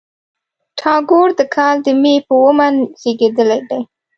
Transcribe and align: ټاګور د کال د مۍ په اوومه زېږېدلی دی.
ټاګور 0.79 1.29
د 1.39 1.41
کال 1.55 1.75
د 1.85 1.87
مۍ 2.01 2.15
په 2.27 2.33
اوومه 2.39 2.67
زېږېدلی 3.01 3.59
دی. 3.69 3.81